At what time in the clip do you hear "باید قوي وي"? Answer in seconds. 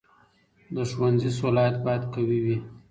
1.85-2.57